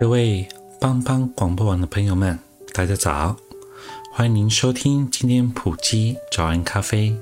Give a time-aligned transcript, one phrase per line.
[0.00, 0.48] 各位
[0.80, 2.38] 帮帮广播网的朋友们，
[2.72, 3.36] 大家早！
[4.12, 7.12] 欢迎您收听今天普基早安咖啡。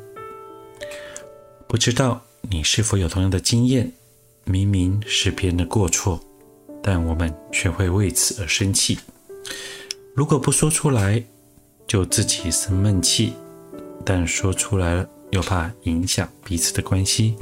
[1.66, 3.90] 不知道你是否有同样的经验？
[4.44, 6.20] 明明是别人的过错，
[6.82, 8.98] 但我们却会为此而生气。
[10.14, 11.24] 如果不说出来，
[11.86, 13.32] 就自己生闷气；
[14.04, 17.36] 但说出来了，又怕影响彼此的关系。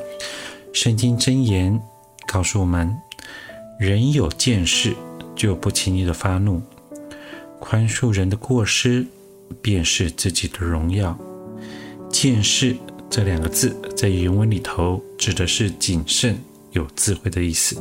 [0.73, 1.77] 圣经箴言
[2.24, 2.96] 告诉我们：
[3.80, 4.95] 人有见识。
[5.35, 6.63] 就不轻易的发怒，
[7.59, 9.07] 宽恕人的过失，
[9.60, 11.16] 便是自己的荣耀。
[12.10, 12.76] 见识
[13.10, 16.38] 这两个字在原文里头指的是谨慎、
[16.73, 17.76] 有智慧的意思，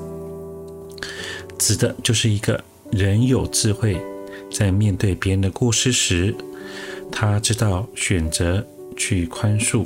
[1.57, 3.99] 指的就是一个人有智慧，
[4.51, 6.35] 在面对别人的过失时，
[7.11, 8.65] 他知道选择
[8.97, 9.85] 去宽恕，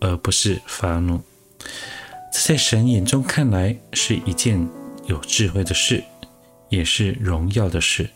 [0.00, 1.20] 而不是发怒。
[2.32, 4.66] 这在神眼中看来是一件
[5.06, 6.02] 有智慧的事。
[6.72, 8.08] 也是荣耀的事。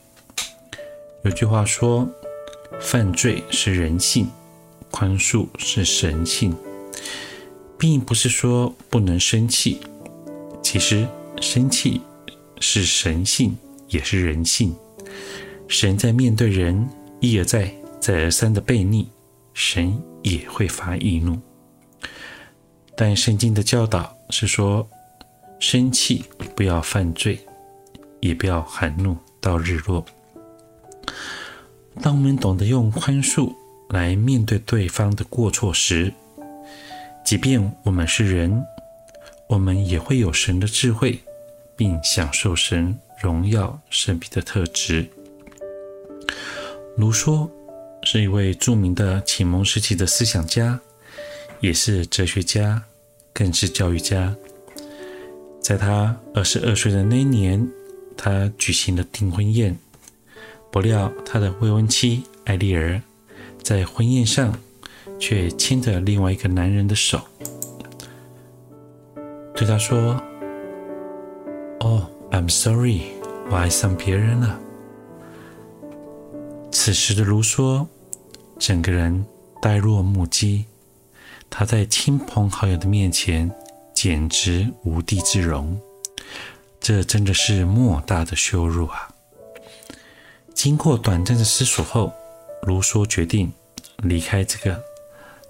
[1.25, 2.09] 有句话说
[2.81, 4.27] ：“犯罪是人性，
[4.91, 6.57] 宽恕是神性。”
[7.79, 9.79] 并不是说不能生气，
[10.63, 11.07] 其实
[11.43, 12.01] 生气
[12.59, 13.55] 是神性，
[13.89, 14.75] 也是人性。
[15.69, 16.89] 神在面对人
[17.21, 17.71] 一而再、
[18.01, 19.07] 再而三的悖逆，
[19.53, 21.39] 神也会发易怒。
[22.97, 24.89] 但圣经的教导是说，
[25.61, 27.39] 生气不要犯罪。
[28.21, 30.05] 也不要含怒到日落。
[32.03, 33.55] 当我们懂得用宽恕
[33.89, 36.13] 来面对对方的过错时，
[37.25, 38.63] 即便我们是人，
[39.49, 41.19] 我们也会有神的智慧，
[41.77, 45.09] 并享受神荣耀神秘的特质。
[46.97, 47.49] 卢梭
[48.03, 50.79] 是一位著名的启蒙时期的思想家，
[51.61, 52.83] 也是哲学家，
[53.33, 54.35] 更是教育家。
[55.61, 57.69] 在他二十二岁的那一年，
[58.17, 59.77] 他举行了订婚宴，
[60.71, 63.01] 不料他的未婚妻艾丽儿
[63.63, 64.59] 在婚宴上
[65.19, 67.21] 却牵着另外一个男人的手，
[69.55, 70.21] 对他说
[71.81, 73.03] ：“哦，I'm sorry，
[73.51, 74.61] 我爱上别人了。”
[76.73, 77.87] 此时的卢梭
[78.59, 79.25] 整个人
[79.61, 80.65] 呆若木鸡，
[81.49, 83.51] 他在亲朋好友的面前
[83.95, 85.81] 简直无地自容。
[86.87, 89.09] 这真的是莫大的羞辱啊！
[90.55, 92.13] 经过短暂的思索后，
[92.63, 93.53] 卢梭决定
[94.05, 94.81] 离开这个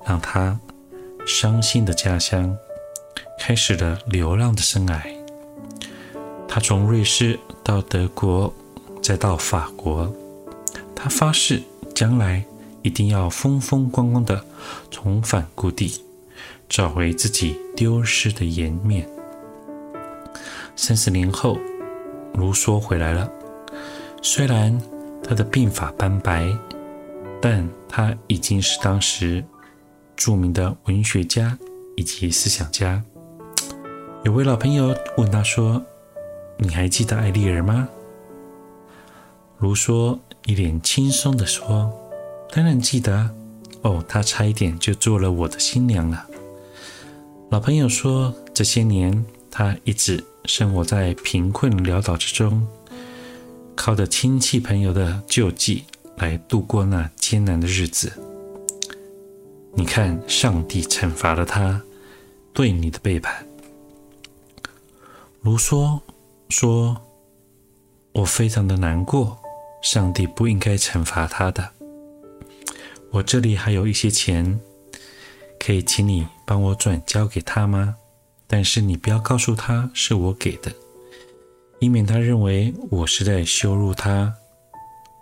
[0.07, 0.59] 让他
[1.27, 2.57] 伤心的家乡，
[3.39, 4.99] 开始了流浪的生涯。
[6.49, 8.51] 他从瑞士到德国，
[9.03, 10.11] 再到法国，
[10.95, 11.63] 他发誓
[11.95, 12.43] 将来
[12.81, 14.43] 一定要风风光光的
[14.91, 16.03] 重返故地，
[16.67, 19.07] 找回自己丢失的颜面。
[20.77, 21.59] 三十年后，
[22.35, 23.29] 卢梭回来了。
[24.23, 24.79] 虽然
[25.25, 26.47] 他的鬓发斑白，
[27.41, 29.43] 但他已经是当时
[30.15, 31.59] 著名的文学家
[31.97, 33.03] 以及思想家。
[34.23, 35.83] 有位老朋友问他说
[36.59, 37.89] ：“你还记得爱丽儿吗？”
[39.59, 41.91] 卢梭一脸轻松地说
[42.53, 43.31] ：“当然记得。
[43.83, 46.27] 哦，她差一点就做了我的新娘了。”
[47.51, 52.67] 老朋友说：“这些年，他一直……”生活在贫困潦倒之中，
[53.75, 55.85] 靠着亲戚朋友的救济
[56.17, 58.13] 来度过那艰难的日子。
[59.75, 61.83] 你看，上帝惩罚了他
[62.55, 63.47] 对你的背叛。
[65.43, 66.01] 卢梭
[66.49, 66.97] 说
[68.13, 69.39] ：“我非常的难过，
[69.83, 71.71] 上帝不应该惩罚他的。
[73.11, 74.59] 我这里还有一些钱，
[75.59, 77.97] 可以请你帮我转交给他吗？”
[78.49, 80.73] 但是你不要告诉他是我给的，
[81.81, 84.33] 以免他认为我是在羞辱他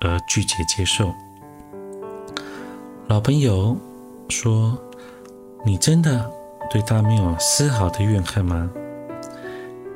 [0.00, 1.10] 而拒绝接受。
[3.08, 3.76] 老朋友
[4.28, 4.78] 说
[5.64, 6.30] ：“你真的
[6.70, 8.70] 对他没有丝毫的怨恨吗？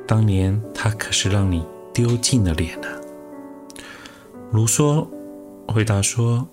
[0.07, 2.89] 当年他可是让你丢尽了脸啊。”
[4.51, 5.07] 卢梭
[5.67, 6.47] 回答说：“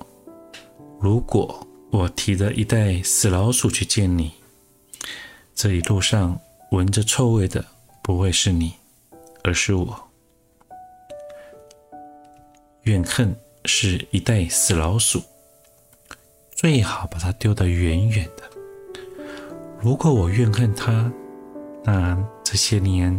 [1.00, 4.32] 如果我提着一袋死老鼠去见你，
[5.54, 6.38] 这一路上。”
[6.76, 7.64] 闻着臭味的
[8.02, 8.74] 不会是你，
[9.42, 9.98] 而是我。
[12.82, 13.34] 怨恨
[13.64, 15.22] 是一袋死老鼠，
[16.54, 18.42] 最好把它丢得远远的。
[19.80, 21.10] 如果我怨恨他，
[21.82, 23.18] 那这些年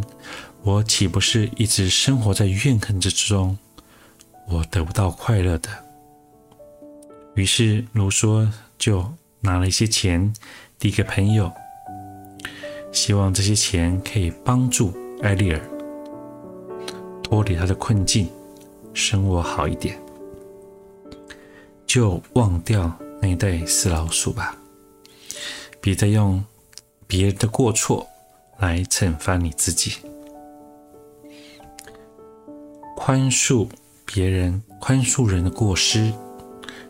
[0.62, 3.58] 我岂不是一直生活在怨恨之中？
[4.46, 5.68] 我得不到快乐的。
[7.34, 10.32] 于是卢梭就拿了一些钱
[10.78, 11.52] 递给朋友，
[12.92, 14.92] 希望这些钱可以帮助
[15.22, 15.60] 艾丽尔
[17.22, 18.28] 脱离他的困境，
[18.92, 19.98] 生活好一点。
[21.86, 24.56] 就忘掉那一袋死老鼠吧，
[25.80, 26.44] 别再用
[27.06, 28.06] 别人的过错
[28.58, 29.92] 来惩罚你自己。
[32.96, 33.68] 宽恕
[34.04, 36.12] 别人，宽恕人的过失。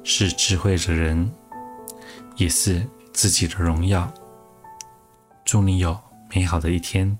[0.04, 1.30] 是智慧的人，
[2.36, 4.10] 也是自己的荣耀。
[5.48, 5.98] 祝你有
[6.28, 7.18] 美好的一天。